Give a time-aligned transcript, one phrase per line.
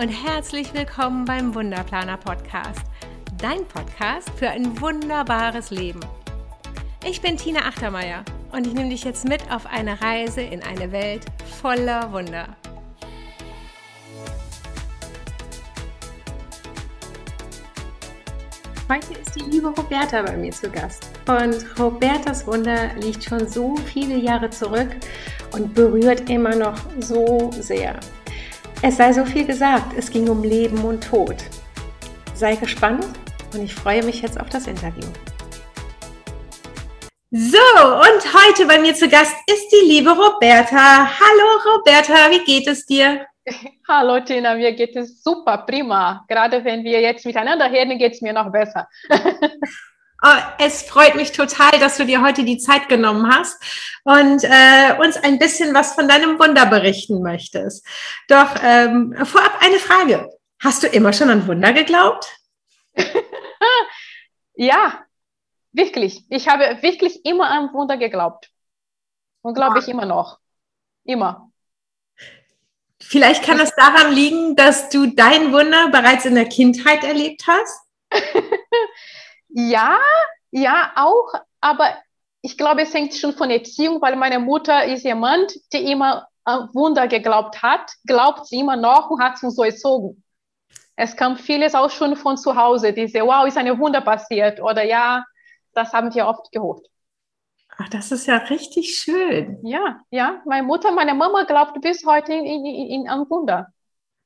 [0.00, 2.86] Und herzlich willkommen beim Wunderplaner Podcast,
[3.36, 6.00] dein Podcast für ein wunderbares Leben.
[7.04, 10.90] Ich bin Tina Achtermeier und ich nehme dich jetzt mit auf eine Reise in eine
[10.90, 11.26] Welt
[11.60, 12.48] voller Wunder.
[18.88, 21.10] Heute ist die liebe Roberta bei mir zu Gast.
[21.28, 24.96] Und Robertas Wunder liegt schon so viele Jahre zurück
[25.52, 28.00] und berührt immer noch so sehr.
[28.82, 31.36] Es sei so viel gesagt, es ging um Leben und Tod.
[32.34, 33.06] Sei gespannt
[33.52, 35.06] und ich freue mich jetzt auf das Interview.
[37.30, 41.10] So, und heute bei mir zu Gast ist die liebe Roberta.
[41.10, 43.26] Hallo Roberta, wie geht es dir?
[43.86, 46.24] Hallo Tina, mir geht es super, prima.
[46.26, 48.88] Gerade wenn wir jetzt miteinander reden, geht es mir noch besser.
[50.22, 53.56] Oh, es freut mich total, dass du dir heute die Zeit genommen hast
[54.04, 57.86] und äh, uns ein bisschen was von deinem Wunder berichten möchtest.
[58.28, 60.28] Doch ähm, vorab eine Frage.
[60.62, 62.26] Hast du immer schon an Wunder geglaubt?
[64.54, 65.04] ja,
[65.72, 66.26] wirklich.
[66.28, 68.50] Ich habe wirklich immer an Wunder geglaubt.
[69.40, 70.38] Und glaube ich immer noch.
[71.04, 71.50] Immer.
[73.02, 77.80] Vielleicht kann es daran liegen, dass du dein Wunder bereits in der Kindheit erlebt hast?
[79.52, 79.98] Ja,
[80.50, 81.94] ja, auch, aber
[82.42, 86.68] ich glaube, es hängt schon von Erziehung, weil meine Mutter ist jemand, die immer an
[86.72, 90.22] Wunder geglaubt hat, glaubt sie immer noch und hat uns so erzogen.
[90.96, 94.84] Es kam vieles auch schon von zu Hause, diese, wow, ist eine Wunder passiert oder
[94.84, 95.24] ja,
[95.74, 96.86] das haben wir oft gehört.
[97.78, 99.58] Ach, das ist ja richtig schön.
[99.62, 103.68] Ja, ja, meine Mutter, meine Mama glaubt bis heute in, in, in, an Wunder.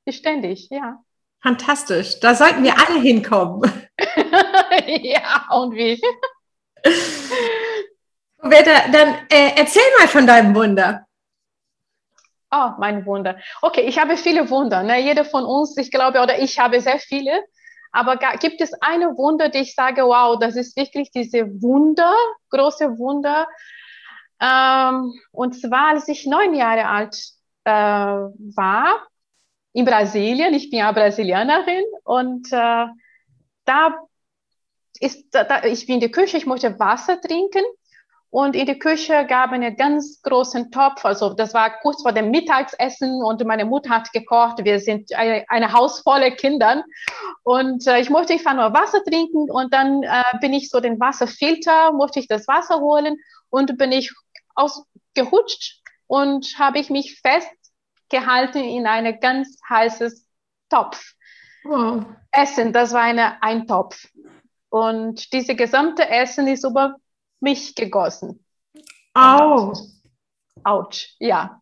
[0.08, 0.98] Ständig, ja.
[1.40, 2.20] Fantastisch.
[2.20, 3.70] Da sollten wir alle hinkommen.
[5.02, 6.00] ja, und wie?
[8.42, 11.06] Roberta, dann äh, erzähl mal von deinem Wunder.
[12.50, 13.36] Oh, mein Wunder.
[13.62, 14.82] Okay, ich habe viele Wunder.
[14.82, 15.00] Ne?
[15.00, 17.42] Jeder von uns, ich glaube, oder ich habe sehr viele.
[17.90, 22.14] Aber gibt es eine Wunder, die ich sage, wow, das ist wirklich diese Wunder,
[22.50, 23.46] große Wunder.
[24.40, 27.16] Ähm, und zwar, als ich neun Jahre alt
[27.64, 29.06] äh, war,
[29.74, 30.54] in Brasilien.
[30.54, 32.86] Ich bin ja Brasilianerin und äh,
[33.64, 33.94] da
[35.04, 37.62] ist, da, ich bin in der Küche, ich möchte Wasser trinken
[38.30, 41.04] und in der Küche gab es einen ganz großen Topf.
[41.04, 44.64] Also das war kurz vor dem Mittagsessen und meine Mutter hat gekocht.
[44.64, 46.82] Wir sind eine, eine Haus voller Kindern
[47.42, 50.98] und äh, ich möchte einfach nur Wasser trinken und dann äh, bin ich so den
[50.98, 53.18] Wasserfilter, möchte ich das Wasser holen
[53.50, 54.10] und bin ich
[54.54, 57.52] ausgehutscht und habe ich mich fest
[58.08, 60.26] gehalten in ein ganz heißes
[60.70, 61.14] Topf.
[61.64, 62.04] Wow.
[62.32, 64.08] Essen, das war eine Eintopf.
[64.74, 66.96] Und diese gesamte Essen ist über
[67.38, 68.44] mich gegossen.
[69.14, 69.72] Au.
[70.64, 71.60] Autsch, ja.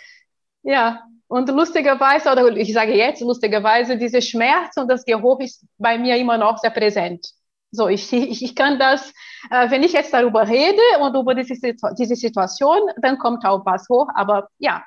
[0.62, 5.96] ja, und lustigerweise, oder ich sage jetzt lustigerweise, dieser Schmerz und das Geruch ist bei
[5.96, 7.26] mir immer noch sehr präsent.
[7.70, 9.14] So, ich, ich, ich kann das,
[9.50, 11.54] äh, wenn ich jetzt darüber rede und über diese,
[11.98, 14.08] diese Situation, dann kommt auch was hoch.
[14.14, 14.84] Aber ja,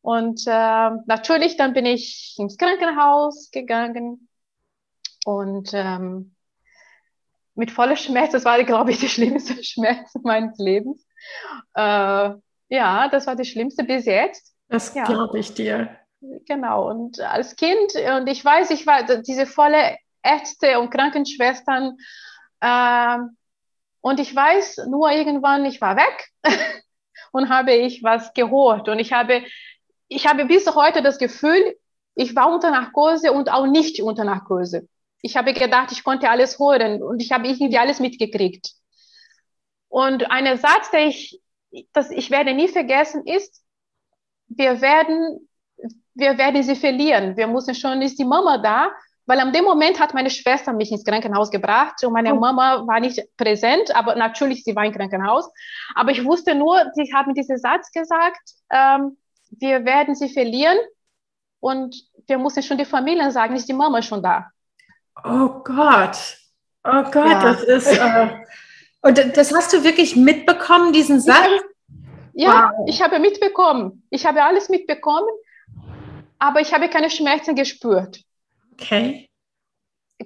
[0.00, 4.28] und äh, natürlich, dann bin ich ins Krankenhaus gegangen
[5.24, 6.36] und ähm,
[7.54, 11.06] mit voller Schmerz, das war, glaube ich, der schlimmste Schmerz meines Lebens.
[11.74, 12.30] Äh,
[12.68, 14.54] ja, das war das Schlimmste bis jetzt.
[14.68, 15.04] Das ja.
[15.04, 15.96] glaube ich dir.
[16.46, 21.96] Genau, und als Kind, und ich weiß, ich war diese volle Ärzte und Krankenschwestern,
[22.60, 23.18] äh,
[24.02, 26.28] und ich weiß nur irgendwann, ich war weg
[27.32, 29.42] und habe ich was gehört und ich habe
[30.08, 31.76] ich habe bis heute das Gefühl,
[32.14, 34.88] ich war unter Narkose und auch nicht unter Narkose.
[35.22, 38.72] Ich habe gedacht, ich konnte alles hören und ich habe irgendwie alles mitgekriegt.
[39.88, 41.40] Und ein Satz, der ich,
[41.92, 43.62] das ich werde nie vergessen, ist,
[44.48, 45.48] wir werden,
[46.14, 47.36] wir werden sie verlieren.
[47.36, 48.90] Wir müssen schon, ist die Mama da?
[49.26, 52.98] Weil an dem Moment hat meine Schwester mich ins Krankenhaus gebracht und meine Mama war
[52.98, 55.48] nicht präsent, aber natürlich, sie war im Krankenhaus.
[55.94, 58.40] Aber ich wusste nur, sie haben diesen Satz gesagt,
[58.70, 59.16] ähm,
[59.50, 60.78] wir werden sie verlieren
[61.60, 61.94] und
[62.26, 64.50] wir müssen schon die Familien sagen, ist die Mama schon da.
[65.24, 66.38] Oh Gott,
[66.84, 67.42] oh Gott, ja.
[67.42, 67.86] das ist.
[67.86, 68.28] Äh,
[69.02, 71.48] und das hast du wirklich mitbekommen, diesen Satz?
[72.32, 72.88] ja, wow.
[72.88, 74.06] ich habe mitbekommen.
[74.10, 75.28] Ich habe alles mitbekommen,
[76.38, 78.20] aber ich habe keine Schmerzen gespürt.
[78.72, 79.28] Okay.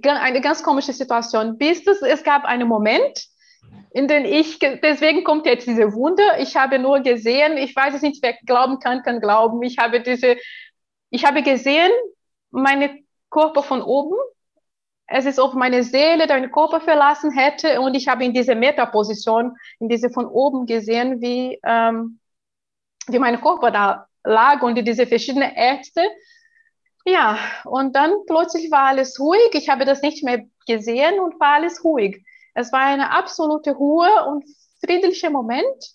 [0.03, 1.57] Eine ganz komische Situation.
[1.57, 3.27] Bis es, es gab einen Moment,
[3.91, 6.41] in denen ich, deswegen kommt jetzt diese Wunder.
[6.41, 9.63] Ich habe nur gesehen, ich weiß es nicht, wer glauben kann, kann glauben.
[9.63, 10.37] Ich habe diese,
[11.11, 11.91] ich habe gesehen,
[12.51, 12.99] meine
[13.31, 14.17] Körper von oben.
[15.07, 19.57] Es ist, ob meine Seele deinen Körper verlassen hätte und ich habe in diese Metaposition,
[19.79, 22.21] in diese von oben gesehen, wie, ähm,
[23.09, 26.03] wie mein Körper da lag und diese verschiedenen Ärzte
[27.07, 29.51] Ja, und dann plötzlich war alles ruhig.
[29.55, 32.25] Ich habe das nicht mehr gesehen und war alles ruhig.
[32.55, 34.45] Es war eine absolute Ruhe und
[34.81, 35.95] friedlicher Moment,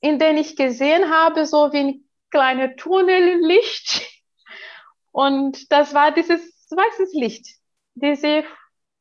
[0.00, 4.02] in dem ich gesehen habe, so wie ein kleines Tunnellicht.
[5.12, 6.40] Und das war dieses
[6.70, 7.57] weißes Licht,
[8.00, 8.44] diese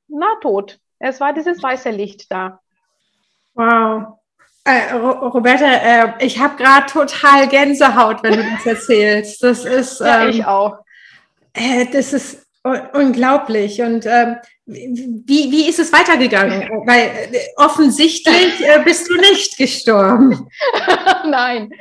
[0.08, 0.80] Nahtod.
[1.00, 2.60] Es war dieses weiße Licht da.
[3.54, 4.20] Wow.
[4.64, 9.42] Äh, Roberta, äh, ich habe gerade total Gänsehaut, wenn du das erzählst.
[9.42, 10.02] Das ist.
[10.02, 10.80] Ähm, ja, ich auch.
[11.54, 12.46] Äh, das ist
[12.94, 13.82] unglaublich.
[13.82, 16.70] Und ähm, wie, wie ist es weitergegangen?
[16.86, 20.50] Weil äh, offensichtlich äh, bist du nicht gestorben.
[21.26, 21.72] Nein.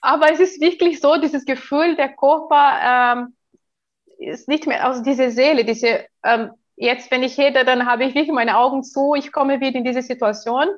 [0.00, 3.34] Aber es ist wirklich so, dieses Gefühl, der Körper ähm,
[4.24, 8.14] ist nicht mehr, also diese Seele, diese, ähm, jetzt, wenn ich rede, dann habe ich
[8.14, 10.68] wirklich meine Augen zu, ich komme wieder in diese Situation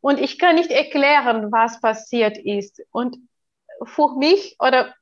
[0.00, 2.82] und ich kann nicht erklären, was passiert ist.
[2.90, 3.16] Und
[3.84, 4.94] für mich, oder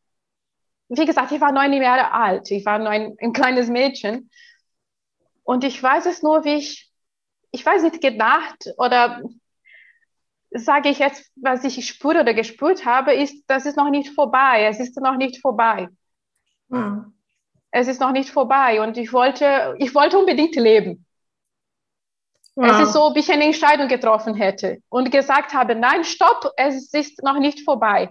[0.88, 4.30] wie gesagt, ich war neun Jahre alt, ich war nur ein, ein kleines Mädchen.
[5.42, 6.90] Und ich weiß es nur, wie ich,
[7.50, 9.22] ich weiß nicht, gedacht oder
[10.50, 14.64] sage ich jetzt, was ich spüre oder gespürt habe, ist, das ist noch nicht vorbei.
[14.64, 15.88] Es ist noch nicht vorbei.
[16.70, 17.12] Hm.
[17.78, 18.80] Es ist noch nicht vorbei.
[18.80, 21.06] Und ich wollte, ich wollte unbedingt leben.
[22.56, 22.72] Wow.
[22.72, 26.92] Es ist so, ob ich eine Entscheidung getroffen hätte und gesagt habe, nein, stopp, es
[26.92, 28.10] ist noch nicht vorbei.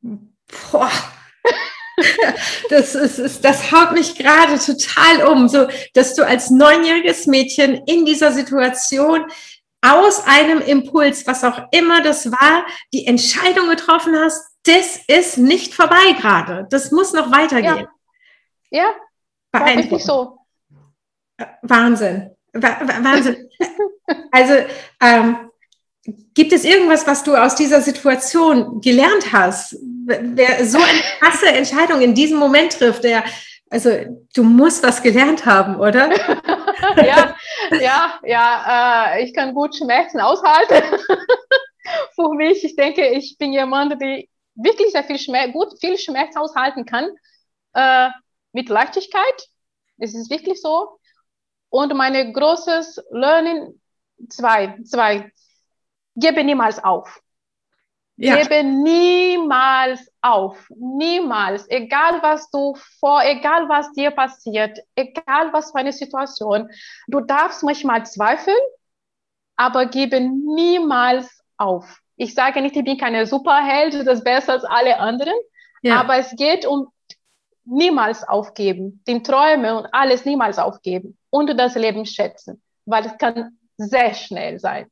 [0.00, 0.90] Boah.
[2.70, 8.04] Das, ist, das haut mich gerade total um, so dass du als neunjähriges Mädchen in
[8.04, 9.26] dieser Situation
[9.82, 15.74] aus einem Impuls, was auch immer das war, die Entscheidung getroffen hast, das ist nicht
[15.74, 16.68] vorbei gerade.
[16.70, 17.78] Das muss noch weitergehen.
[17.78, 17.88] Ja,
[18.70, 18.94] ja
[19.52, 20.38] war wirklich so.
[21.62, 22.30] Wahnsinn.
[22.52, 23.48] Wahnsinn.
[24.30, 24.54] Also
[25.02, 25.50] ähm,
[26.32, 29.76] gibt es irgendwas, was du aus dieser Situation gelernt hast?
[30.06, 33.22] Wer so eine krasse Entscheidung in diesem Moment trifft, der,
[33.68, 33.90] also
[34.34, 36.10] du musst was gelernt haben, oder?
[36.96, 37.36] ja,
[37.78, 40.98] ja, ja, äh, ich kann gut Schmerzen aushalten.
[42.14, 44.24] Für mich, ich denke, ich bin jemand, der
[44.54, 47.10] wirklich sehr viel Schmerz, gut viel Schmerz aushalten kann,
[47.74, 48.08] äh,
[48.52, 49.48] mit Leichtigkeit.
[49.98, 50.98] Es ist wirklich so.
[51.70, 53.80] Und mein großes Learning,
[54.28, 55.30] zwei, zwei,
[56.16, 57.20] gebe niemals auf.
[58.16, 58.36] Ja.
[58.36, 60.68] Gebe niemals auf.
[60.76, 61.70] Niemals.
[61.70, 66.68] Egal was du vor, egal was dir passiert, egal was für eine Situation.
[67.06, 68.58] Du darfst manchmal zweifeln,
[69.56, 72.00] aber gebe niemals auf.
[72.16, 75.34] Ich sage nicht, ich bin keine Superheld, das ist besser als alle anderen.
[75.82, 76.00] Ja.
[76.00, 76.88] Aber es geht um
[77.68, 83.58] niemals aufgeben, den Träume und alles niemals aufgeben und das Leben schätzen, weil es kann
[83.76, 84.90] sehr schnell sein.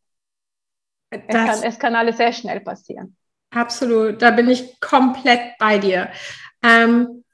[1.10, 3.16] Es kann, es kann, alles sehr schnell passieren.
[3.50, 6.10] Absolut, da bin ich komplett bei dir.
[6.62, 7.24] Ähm,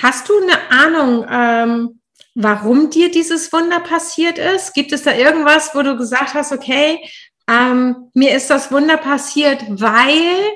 [0.00, 2.00] hast du eine Ahnung, ähm,
[2.34, 4.74] warum dir dieses Wunder passiert ist?
[4.74, 7.00] Gibt es da irgendwas, wo du gesagt hast, okay,
[7.48, 10.52] ähm, mir ist das Wunder passiert, weil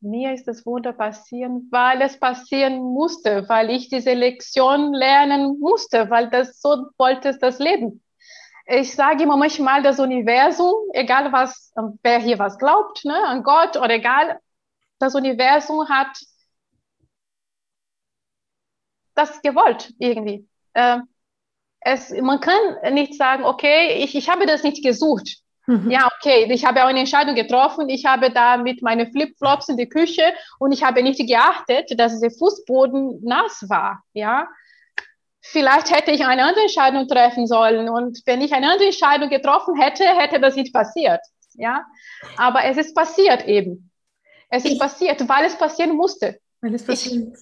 [0.00, 6.08] mir ist das Wunder passieren, weil es passieren musste, weil ich diese Lektion lernen musste,
[6.10, 8.02] weil das so wollte es das Leben.
[8.66, 13.76] Ich sage immer manchmal, das Universum, egal was, wer hier was glaubt, ne, an Gott
[13.76, 14.38] oder egal,
[14.98, 16.18] das Universum hat
[19.14, 20.48] das gewollt irgendwie.
[20.74, 20.98] Äh,
[21.80, 25.38] es, man kann nicht sagen, okay, ich, ich habe das nicht gesucht.
[25.68, 25.90] Mhm.
[25.90, 27.90] Ja, okay, ich habe auch eine Entscheidung getroffen.
[27.90, 30.22] Ich habe da mit meinen Flipflops in die Küche
[30.58, 34.02] und ich habe nicht geachtet, dass der Fußboden nass war.
[34.14, 34.48] Ja,
[35.42, 39.78] vielleicht hätte ich eine andere Entscheidung treffen sollen und wenn ich eine andere Entscheidung getroffen
[39.78, 41.20] hätte, hätte das nicht passiert.
[41.52, 41.84] Ja,
[42.38, 43.90] aber es ist passiert eben.
[44.48, 46.40] Es ist ich, passiert, weil es passieren musste.
[46.62, 47.36] Weil es passiert.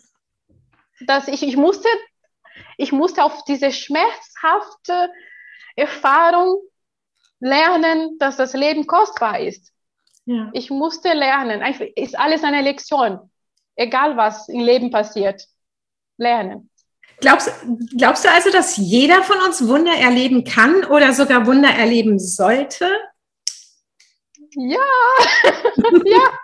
[0.98, 1.88] Ich, dass ich, ich musste,
[2.76, 5.12] ich musste auf diese schmerzhafte
[5.76, 6.60] Erfahrung
[7.40, 9.72] lernen, dass das Leben kostbar ist.
[10.24, 10.50] Ja.
[10.52, 11.62] Ich musste lernen.
[11.94, 13.30] Ist alles eine Lektion.
[13.76, 15.46] Egal was im Leben passiert.
[16.16, 16.70] Lernen.
[17.18, 17.50] Glaubst,
[17.96, 22.90] glaubst du also, dass jeder von uns Wunder erleben kann oder sogar Wunder erleben sollte?
[24.50, 24.78] Ja,
[26.04, 26.38] ja,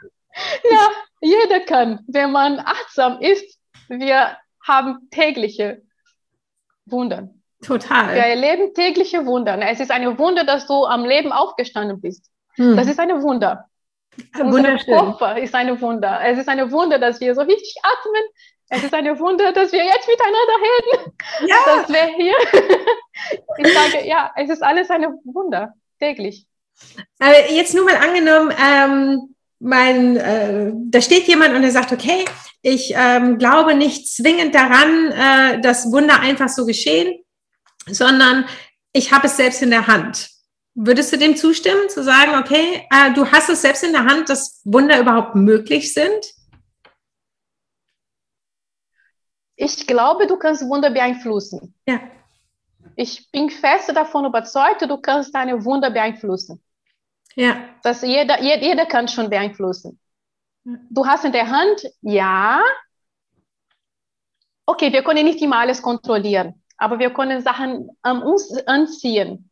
[0.71, 3.59] ja, jeder kann, wenn man achtsam ist.
[3.89, 5.83] Wir haben tägliche
[6.87, 7.35] Wunder.
[7.63, 8.15] Total.
[8.15, 9.59] Wir erleben tägliche Wunder.
[9.71, 12.29] Es ist ein Wunder, dass du am Leben aufgestanden bist.
[12.57, 12.77] Hm.
[12.77, 13.67] Das ist ein Wunder.
[14.39, 16.21] Unser Körper ist ein Wunder.
[16.25, 18.23] Es ist ein Wunder, dass wir so richtig atmen.
[18.69, 21.13] Es ist ein Wunder, dass wir jetzt miteinander reden.
[21.47, 21.57] Ja.
[21.67, 22.35] Dass wir hier.
[23.59, 26.47] ich sage, ja, es ist alles ein Wunder, täglich.
[27.19, 32.25] Aber jetzt nur mal angenommen, ähm, mein, äh, da steht jemand und er sagt, okay,
[32.63, 37.23] ich ähm, glaube nicht zwingend daran, äh, dass Wunder einfach so geschehen,
[37.87, 38.47] sondern
[38.93, 40.31] ich habe es selbst in der Hand.
[40.75, 44.29] Würdest du dem zustimmen, zu sagen, okay, äh, du hast es selbst in der Hand,
[44.29, 46.35] dass Wunder überhaupt möglich sind?
[49.57, 51.75] Ich glaube, du kannst Wunder beeinflussen.
[51.87, 52.01] Ja.
[52.97, 56.63] Ich bin fest davon überzeugt, du kannst deine Wunder beeinflussen.
[57.37, 57.69] Ja.
[57.83, 59.99] Das jeder, jeder, jeder kann schon beeinflussen.
[60.65, 62.63] Du hast in der Hand, ja.
[64.65, 69.49] Okay, wir können nicht immer alles kontrollieren, aber wir können Sachen an uns anziehen.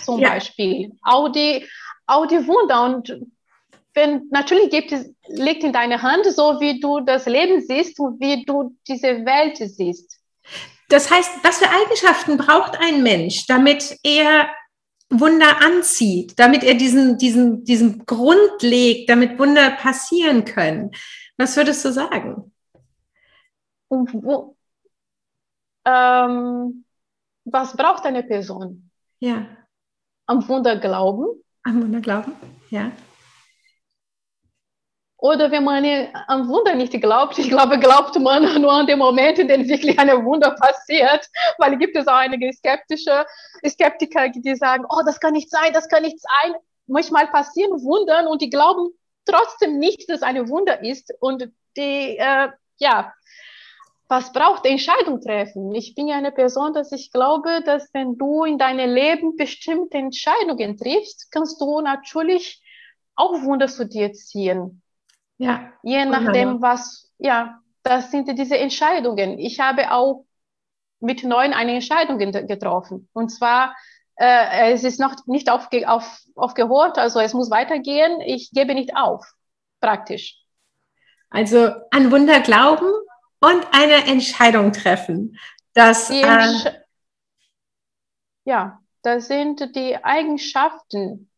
[0.00, 0.30] Zum ja.
[0.30, 0.92] Beispiel.
[1.02, 1.66] Auch die,
[2.06, 2.84] auch die Wunder.
[2.84, 3.20] Und
[3.94, 8.20] wenn, natürlich gibt es, liegt in deiner Hand, so wie du das Leben siehst und
[8.20, 10.20] wie du diese Welt siehst.
[10.88, 14.48] Das heißt, was für Eigenschaften braucht ein Mensch, damit er
[15.10, 20.92] Wunder anzieht, damit er diesen, diesen, diesen Grund legt, damit Wunder passieren können.
[21.36, 22.52] Was würdest du sagen?
[23.88, 24.10] Und
[25.84, 26.84] ähm,
[27.44, 28.90] was braucht eine Person?
[29.20, 29.46] Ja.
[30.26, 31.42] Am Wunder glauben.
[31.62, 32.32] Am Wunder glauben,
[32.70, 32.92] ja.
[35.20, 35.84] Oder wenn man
[36.28, 39.98] an Wunder nicht glaubt, ich glaube, glaubt man nur an den Moment, in dem wirklich
[39.98, 43.26] ein Wunder passiert, weil gibt es auch einige skeptische
[43.66, 46.54] Skeptiker, die sagen, oh, das kann nicht sein, das kann nicht sein.
[46.86, 48.90] Manchmal passieren Wundern und die glauben
[49.24, 53.12] trotzdem nicht, dass eine Wunder ist und die, äh, ja,
[54.08, 55.74] was braucht Entscheidung treffen?
[55.74, 59.98] Ich bin ja eine Person, dass ich glaube, dass wenn du in deinem Leben bestimmte
[59.98, 62.62] Entscheidungen triffst, kannst du natürlich
[63.14, 64.82] auch Wunder zu dir ziehen.
[65.36, 65.72] Ja.
[65.82, 69.38] Je nachdem, was, ja, das sind diese Entscheidungen.
[69.38, 70.24] Ich habe auch
[71.00, 73.08] mit neun eine Entscheidung getroffen.
[73.12, 73.76] Und zwar,
[74.16, 78.20] äh, es ist noch nicht aufge auf, aufgehört, also es muss weitergehen.
[78.22, 79.24] Ich gebe nicht auf,
[79.80, 80.38] praktisch.
[81.30, 82.90] Also an Wunder glauben
[83.40, 85.38] und eine Entscheidung treffen.
[85.74, 86.72] Das, äh,
[88.44, 91.30] ja, das sind die Eigenschaften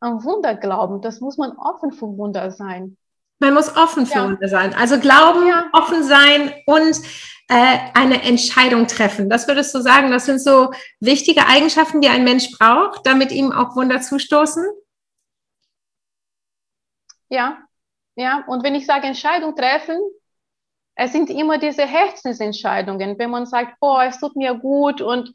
[0.00, 1.00] an Wunder glauben.
[1.00, 2.96] Das muss man offen für Wunder sein.
[3.40, 4.24] Man muss offen für ja.
[4.24, 4.74] Wunder sein.
[4.74, 5.70] Also glauben, ja.
[5.72, 7.00] offen sein und
[7.48, 9.30] äh, eine Entscheidung treffen.
[9.30, 13.52] Das würdest du sagen, das sind so wichtige Eigenschaften, die ein Mensch braucht, damit ihm
[13.52, 14.64] auch Wunder zustoßen?
[17.30, 17.58] Ja,
[18.16, 18.44] ja.
[18.46, 19.98] Und wenn ich sage Entscheidung treffen,
[20.98, 23.18] es sind immer diese Herzensentscheidungen.
[23.18, 25.32] Wenn man sagt, boah, es tut mir gut und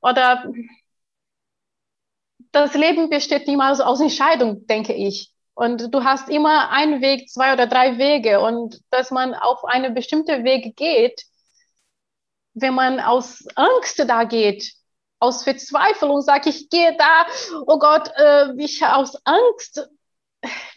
[0.00, 0.44] oder
[2.50, 5.32] das Leben besteht niemals aus Entscheidung, denke ich.
[5.54, 8.40] Und du hast immer einen Weg, zwei oder drei Wege.
[8.40, 11.22] Und dass man auf eine bestimmte Weg geht,
[12.54, 14.72] wenn man aus Angst da geht,
[15.20, 17.26] aus Verzweiflung sagt, ich gehe da,
[17.68, 19.88] oh Gott, äh, ich aus Angst.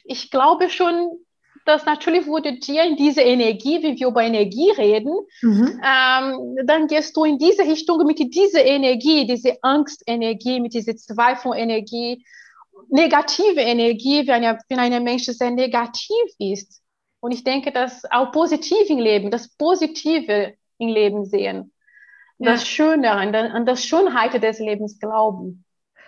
[0.03, 1.25] Ich glaube schon,
[1.67, 5.81] dass natürlich wurde dir in diese Energie, wie wir über Energie reden, mhm.
[5.83, 12.23] ähm, dann gehst du in diese Richtung mit dieser Energie, diese Angstenergie, mit dieser Zweifelenergie
[12.89, 16.81] negative Energie, wenn, ja, wenn ein Mensch sehr negativ ist.
[17.19, 21.73] Und ich denke, dass auch positiv im Leben, das Positive im Leben sehen,
[22.37, 22.51] ja.
[22.51, 25.65] das Schöne, an, an das Schönheit des Lebens glauben.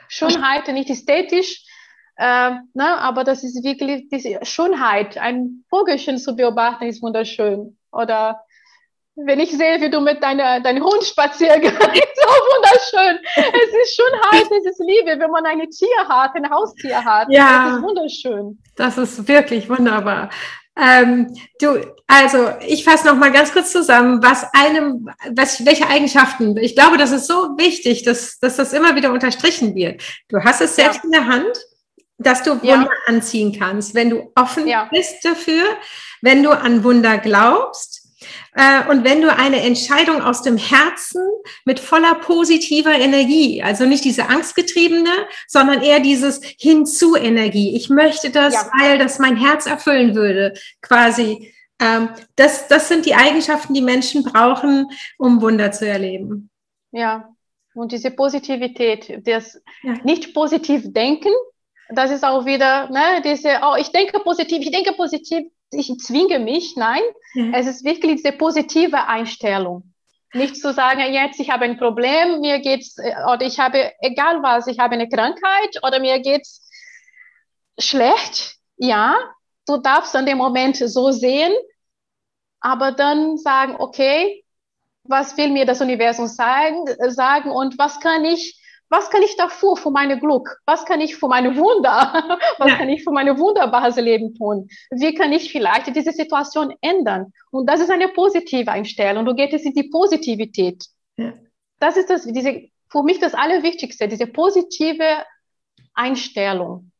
[0.07, 1.65] Schönheit nicht ästhetisch,
[2.19, 5.17] äh, ne, aber das ist wirklich diese Schönheit.
[5.17, 7.77] Ein Vogelchen zu beobachten ist wunderschön.
[7.93, 8.41] Oder
[9.15, 13.19] wenn ich sehe, wie du mit deiner, deinem Hund spazieren gehst, so wunderschön.
[13.35, 17.27] Es ist Schönheit, es ist Liebe, wenn man ein Tier hat, ein Haustier hat.
[17.29, 18.59] Ja, das ist wunderschön.
[18.75, 20.29] Das ist wirklich wunderbar.
[20.77, 26.57] Ähm, du, also ich fasse noch mal ganz kurz zusammen, was einem, was, welche Eigenschaften.
[26.57, 30.01] Ich glaube, das ist so wichtig, dass, dass das immer wieder unterstrichen wird.
[30.27, 31.03] Du hast es selbst ja.
[31.05, 31.57] in der Hand,
[32.19, 32.89] dass du Wunder ja.
[33.07, 34.89] anziehen kannst, wenn du offen ja.
[34.91, 35.63] bist dafür,
[36.21, 37.99] wenn du an Wunder glaubst
[38.53, 41.21] äh, und wenn du eine Entscheidung aus dem Herzen
[41.65, 45.11] mit voller positiver Energie, also nicht diese angstgetriebene,
[45.47, 47.75] sondern eher dieses Hinzu-Energie.
[47.75, 48.69] Ich möchte das, ja.
[48.79, 51.53] weil das mein Herz erfüllen würde, quasi.
[51.81, 56.49] Ähm, das, das sind die Eigenschaften, die Menschen brauchen, um Wunder zu erleben.
[56.91, 57.29] Ja,
[57.73, 59.93] und diese Positivität, das ja.
[60.03, 61.29] nicht positiv denken,
[61.89, 66.39] das ist auch wieder, ne, diese, oh, ich denke positiv, ich denke positiv, ich zwinge
[66.39, 67.01] mich, nein,
[67.33, 67.53] mhm.
[67.53, 69.93] es ist wirklich diese positive Einstellung.
[70.33, 74.43] Nicht zu sagen, jetzt ich habe ein Problem, mir geht's, äh, oder ich habe, egal
[74.43, 76.69] was, ich habe eine Krankheit oder mir geht's
[77.79, 78.57] schlecht.
[78.77, 79.15] Ja,
[79.67, 81.53] du darfst an dem Moment so sehen,
[82.59, 84.43] aber dann sagen, okay,
[85.03, 88.58] was will mir das Universum sagen, sagen und was kann ich
[88.89, 90.61] was kann ich dafür für meine Glück?
[90.65, 92.39] Was kann ich für meine Wunder?
[92.57, 92.77] Was ja.
[92.77, 94.67] kann ich für meine wunderbares Leben tun?
[94.89, 97.31] Wie kann ich vielleicht diese Situation ändern?
[97.51, 99.25] Und das ist eine positive Einstellung.
[99.25, 100.85] Du gehst in die Positivität.
[101.17, 101.33] Ja.
[101.79, 105.23] Das ist das, diese, für mich das Allerwichtigste, diese positive
[105.93, 106.91] Einstellung.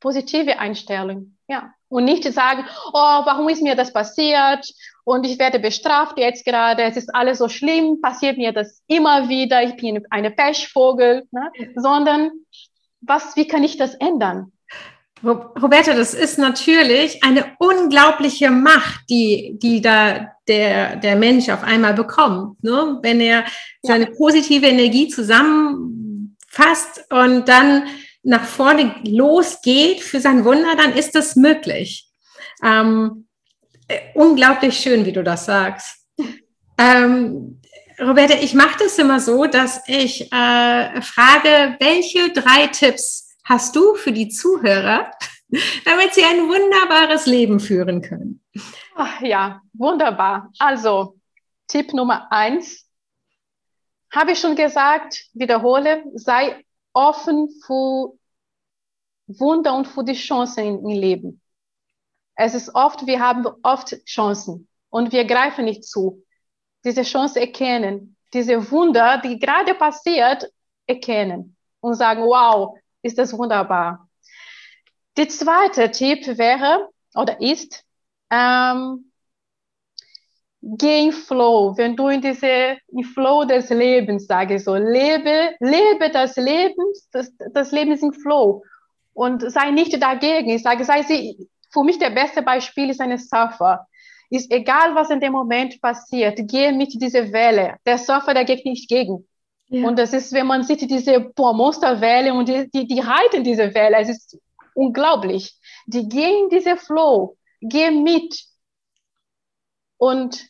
[0.00, 1.72] Positive Einstellung, ja.
[1.88, 2.92] Und nicht sagen, oh,
[3.24, 4.66] warum ist mir das passiert?
[5.04, 9.28] Und ich werde bestraft jetzt gerade, es ist alles so schlimm, passiert mir das immer
[9.28, 11.52] wieder, ich bin eine Pechvogel, ne?
[11.76, 12.30] sondern
[13.02, 14.50] was, wie kann ich das ändern?
[15.22, 21.94] Roberta, das ist natürlich eine unglaubliche Macht, die, die da der, der Mensch auf einmal
[21.94, 22.62] bekommt.
[22.62, 22.98] Ne?
[23.02, 23.44] Wenn er
[23.82, 27.84] seine positive Energie zusammenfasst und dann
[28.22, 32.06] nach vorne losgeht für sein Wunder, dann ist das möglich.
[32.62, 33.33] Ähm, äh,
[34.14, 36.06] unglaublich schön, wie du das sagst.
[36.76, 37.60] Ähm,
[38.00, 43.94] Roberta, ich mache das immer so, dass ich äh, frage, welche drei Tipps hast du
[43.94, 45.12] für die Zuhörer,
[45.84, 48.42] damit sie ein wunderbares Leben führen können?
[48.96, 50.50] Ach, ja, wunderbar.
[50.58, 51.16] Also,
[51.68, 52.84] Tipp Nummer eins,
[54.12, 58.18] habe ich schon gesagt, wiederhole, sei offen für
[59.26, 61.40] Wunder und für die Chancen im Leben.
[62.36, 66.24] Es ist oft, wir haben oft Chancen und wir greifen nicht zu.
[66.84, 70.50] Diese Chance erkennen, diese Wunder, die gerade passiert,
[70.86, 74.08] erkennen und sagen, wow, ist das wunderbar.
[75.16, 77.84] Der zweite Tipp wäre oder ist,
[78.30, 79.12] ähm,
[80.60, 85.54] geh in Flow, wenn du in diese in Flow des Lebens, sage ich so, lebe,
[85.60, 88.64] lebe das Leben, das, das Leben ist in Flow
[89.12, 90.50] und sei nicht dagegen.
[90.50, 93.86] Ich sage, sei sie, für mich der beste Beispiel ist eine Surfer.
[94.30, 97.76] Ist egal, was in dem Moment passiert, geh mit dieser Welle.
[97.84, 99.28] Der Surfer, der geht nicht gegen.
[99.68, 99.86] Ja.
[99.86, 103.74] Und das ist, wenn man sieht, diese boah, Monsterwelle und die, die, die reiten diese
[103.74, 104.38] Welle, es ist
[104.74, 105.54] unglaublich.
[105.86, 108.34] Die gehen diese Flow, geh mit
[109.98, 110.46] und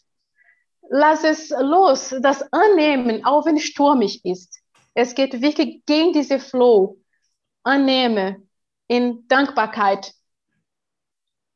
[0.89, 4.61] lass es los, das annehmen, auch wenn es stürmisch ist.
[4.95, 6.99] Es geht wirklich gegen diese Flow.
[7.65, 8.43] Annehme
[8.89, 10.13] in Dankbarkeit.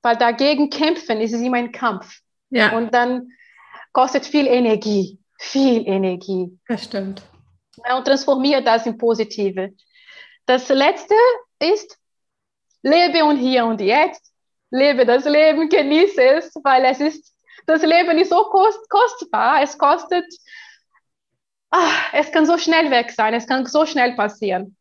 [0.02, 2.20] Weil dagegen kämpfen ist es immer ein Kampf.
[2.50, 2.76] Ja.
[2.76, 3.30] Und dann
[3.92, 6.58] kostet viel Energie, viel Energie.
[6.66, 7.22] Das stimmt
[7.96, 9.74] und transformiere das in Positive.
[10.46, 11.14] Das letzte
[11.58, 11.98] ist,
[12.82, 14.32] lebe und hier und jetzt,
[14.70, 17.34] lebe das Leben, genieße es, weil es ist,
[17.66, 20.26] das Leben ist so kost, kostbar, es kostet,
[21.70, 24.76] ach, es kann so schnell weg sein, es kann so schnell passieren.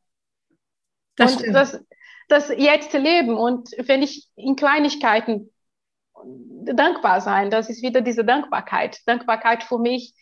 [1.16, 1.80] Das und das,
[2.28, 5.52] das jetzt leben und wenn ich in Kleinigkeiten
[6.64, 9.00] dankbar sein, das ist wieder diese Dankbarkeit.
[9.06, 10.14] Dankbarkeit für mich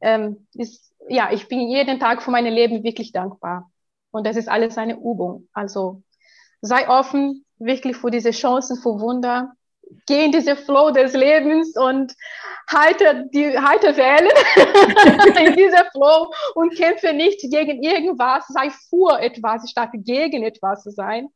[0.00, 3.70] ähm, ist ja, ich bin jeden Tag für mein Leben wirklich dankbar.
[4.10, 5.48] Und das ist alles eine Übung.
[5.52, 6.02] Also
[6.60, 9.52] sei offen wirklich für diese Chancen, für Wunder.
[10.06, 12.14] Geh in diese Flow des Lebens und
[12.68, 14.30] halte die halte Wellen
[15.48, 20.92] in dieser Flow und kämpfe nicht gegen irgendwas, sei vor etwas statt gegen etwas zu
[20.92, 21.28] sein.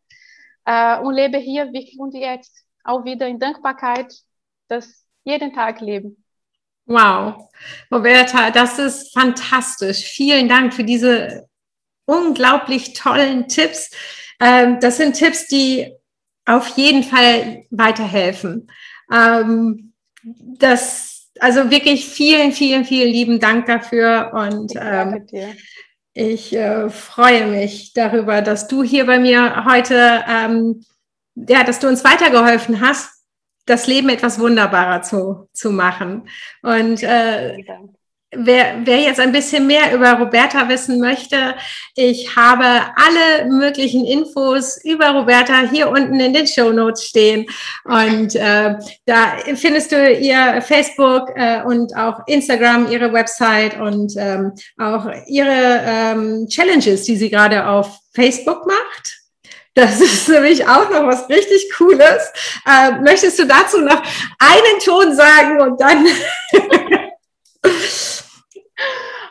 [0.64, 4.12] Äh, und lebe hier wirklich und jetzt auch wieder in Dankbarkeit,
[4.68, 6.24] das jeden Tag leben.
[6.86, 7.48] Wow,
[7.90, 10.04] Roberta, das ist fantastisch.
[10.04, 11.48] Vielen Dank für diese
[12.04, 13.90] unglaublich tollen Tipps.
[14.38, 15.92] Ähm, das sind Tipps, die
[16.44, 18.70] auf jeden Fall weiterhelfen.
[19.10, 25.26] Ähm, das, also wirklich vielen, vielen, vielen lieben Dank dafür und ähm,
[26.14, 30.84] ich äh, freue mich darüber, dass du hier bei mir heute, ähm,
[31.34, 33.14] ja, dass du uns weitergeholfen hast
[33.66, 36.28] das Leben etwas wunderbarer zu, zu machen.
[36.62, 37.64] Und äh,
[38.36, 41.54] wer, wer jetzt ein bisschen mehr über Roberta wissen möchte,
[41.94, 47.46] ich habe alle möglichen Infos über Roberta hier unten in den Show Notes stehen.
[47.84, 54.52] Und äh, da findest du ihr Facebook äh, und auch Instagram, ihre Website und ähm,
[54.78, 59.24] auch ihre ähm, Challenges, die sie gerade auf Facebook macht.
[59.74, 62.32] Das ist nämlich auch noch was richtig Cooles.
[62.64, 64.02] Äh, möchtest du dazu noch
[64.38, 66.06] einen Ton sagen und dann?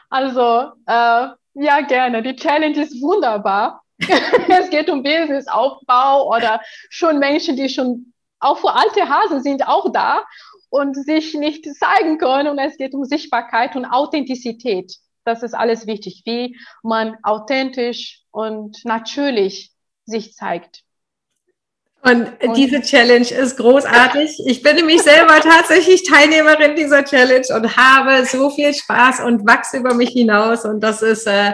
[0.09, 2.21] also, äh, ja, gerne.
[2.23, 3.83] Die Challenge ist wunderbar.
[3.99, 9.91] es geht um Businessaufbau oder schon Menschen, die schon auch vor alte Hasen sind, auch
[9.91, 10.23] da
[10.69, 12.49] und sich nicht zeigen können.
[12.49, 14.97] Und es geht um Sichtbarkeit und Authentizität.
[15.23, 19.71] Das ist alles wichtig, wie man authentisch und natürlich
[20.05, 20.83] sich zeigt.
[22.05, 24.41] Und, und diese Challenge ist großartig.
[24.45, 29.77] Ich bin nämlich selber tatsächlich Teilnehmerin dieser Challenge und habe so viel Spaß und wachse
[29.77, 30.65] über mich hinaus.
[30.65, 31.53] Und das ist äh,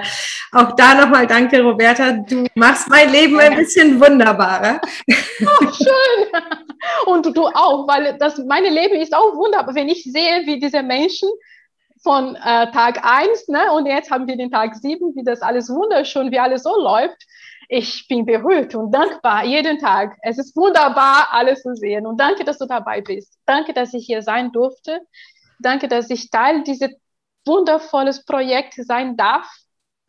[0.51, 2.13] auch da nochmal danke, Roberta.
[2.13, 4.81] Du machst mein Leben ein bisschen wunderbarer.
[5.07, 6.41] Oh, schön.
[7.05, 10.81] Und du auch, weil das meine Leben ist auch wunderbar, wenn ich sehe, wie diese
[10.81, 11.29] Menschen
[12.01, 15.69] von äh, Tag 1, ne, und jetzt haben wir den Tag 7, wie das alles
[15.69, 17.27] wunderschön, wie alles so läuft
[17.71, 20.17] ich bin berührt und dankbar jeden Tag.
[20.23, 22.07] Es ist wunderbar, alles zu sehen.
[22.07, 23.37] Und danke, dass du dabei bist.
[23.45, 25.01] Danke, dass ich hier sein durfte.
[25.59, 26.89] Danke, dass ich Teil dieses
[27.45, 29.47] wundervolles Projekt sein darf.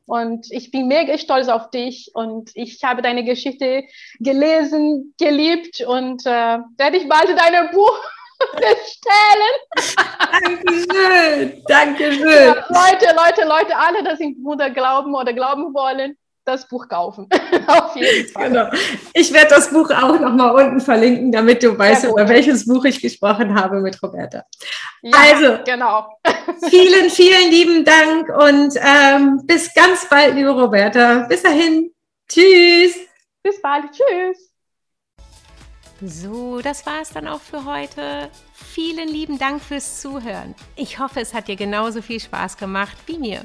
[0.06, 3.84] Und ich bin mega stolz auf dich und ich habe deine Geschichte
[4.18, 8.02] gelesen, geliebt und äh, werde ich bald dein Buch
[8.54, 9.54] bestellen.
[10.32, 12.26] Dankeschön, Dankeschön.
[12.26, 16.16] Ja, Leute, Leute, Leute, alle, die im Wunder glauben oder glauben wollen,
[16.50, 17.28] das Buch kaufen.
[17.66, 18.48] Auf jeden Fall.
[18.48, 18.70] Genau.
[19.14, 23.00] Ich werde das Buch auch nochmal unten verlinken, damit du weißt, über welches Buch ich
[23.00, 24.44] gesprochen habe mit Roberta.
[25.02, 26.08] Ja, also, genau.
[26.68, 31.26] vielen, vielen lieben Dank und ähm, bis ganz bald, liebe Roberta.
[31.28, 31.92] Bis dahin.
[32.28, 32.96] Tschüss.
[33.42, 33.86] Bis bald.
[33.92, 34.50] Tschüss.
[36.02, 38.30] So, das war es dann auch für heute.
[38.54, 40.54] Vielen lieben Dank fürs Zuhören.
[40.76, 43.42] Ich hoffe, es hat dir genauso viel Spaß gemacht wie mir.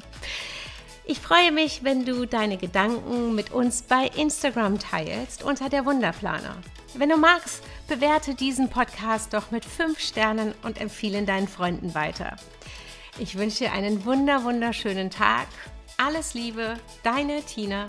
[1.07, 6.57] Ich freue mich, wenn du deine Gedanken mit uns bei Instagram teilst unter der Wunderplaner.
[6.95, 12.37] Wenn du magst, bewerte diesen Podcast doch mit 5 Sternen und empfehle deinen Freunden weiter.
[13.19, 15.45] Ich wünsche dir einen wunder wunderschönen Tag.
[15.97, 17.85] Alles Liebe, deine Tina.